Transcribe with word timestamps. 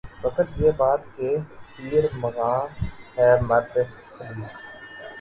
فقط 0.21 0.47
یہ 0.57 0.71
بات 0.77 1.01
کہ 1.15 1.29
پیر 1.75 2.03
مغاں 2.15 2.59
ہے 3.17 3.29
مرد 3.41 3.73
خلیق 4.09 4.53